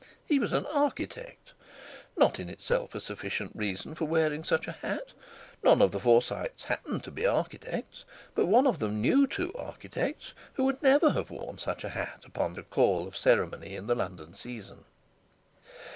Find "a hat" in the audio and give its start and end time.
4.67-5.09, 11.83-12.23